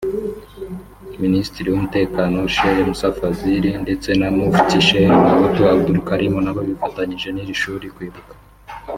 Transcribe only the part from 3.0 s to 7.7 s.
Fadhili ndetse na Mufti Sheikh Gahutu Abdulkarim nabo bifatanyije n'iri